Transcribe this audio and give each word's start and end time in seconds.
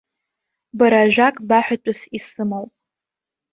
Бара 0.77 0.99
ажәак 1.05 1.35
баҳәатәыс 1.47 1.99
исымоуп. 2.17 2.71